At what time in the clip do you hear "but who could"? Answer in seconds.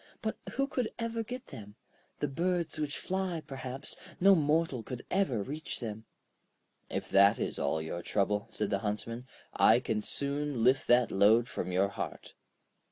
0.23-0.89